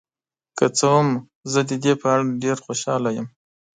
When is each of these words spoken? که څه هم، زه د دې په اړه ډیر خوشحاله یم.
که 0.57 0.65
څه 0.77 0.87
هم، 0.95 1.07
زه 1.51 1.59
د 1.69 1.71
دې 1.83 1.93
په 2.01 2.05
اړه 2.13 2.23
ډیر 2.43 2.57
خوشحاله 2.65 3.09
یم. 3.17 3.27